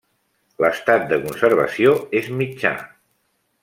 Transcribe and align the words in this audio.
L'estat 0.65 1.05
de 1.13 1.21
conservació 1.27 1.95
és 2.23 2.35
mitjà. 2.43 2.77